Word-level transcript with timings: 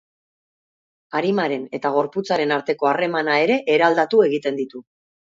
Arimaren 1.17 1.67
eta 1.79 1.91
gorputzaren 1.97 2.53
arteko 2.55 2.89
harremana 2.93 3.35
ere 3.43 3.57
eraldatu 3.75 4.23
egiten 4.29 4.57
ditu. 4.61 4.83